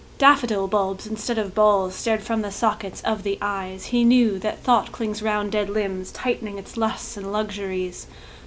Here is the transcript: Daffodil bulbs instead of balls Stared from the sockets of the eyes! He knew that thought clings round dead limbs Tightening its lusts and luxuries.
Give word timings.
Daffodil 0.17 0.67
bulbs 0.67 1.05
instead 1.05 1.37
of 1.37 1.53
balls 1.53 1.93
Stared 1.93 2.23
from 2.23 2.41
the 2.41 2.51
sockets 2.51 3.01
of 3.01 3.21
the 3.21 3.37
eyes! 3.39 3.85
He 3.85 4.03
knew 4.03 4.39
that 4.39 4.63
thought 4.63 4.91
clings 4.91 5.21
round 5.21 5.51
dead 5.51 5.69
limbs 5.69 6.11
Tightening 6.11 6.57
its 6.57 6.75
lusts 6.75 7.17
and 7.17 7.31
luxuries. 7.31 8.07